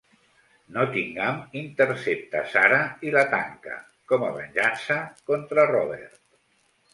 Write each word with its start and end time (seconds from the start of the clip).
Nottingham 0.77 1.43
intercepta 1.59 2.41
Sara 2.53 2.79
i 3.09 3.13
la 3.17 3.23
tanca, 3.35 3.77
com 4.13 4.27
a 4.29 4.31
venjança 4.39 4.99
contra 5.31 5.69
Robert. 5.75 6.19